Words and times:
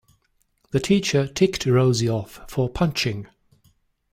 The 0.71 0.79
teacher 0.79 1.27
ticked 1.27 1.67
Rosie 1.67 2.09
off 2.09 2.41
for 2.49 2.67
punching. 2.71 3.27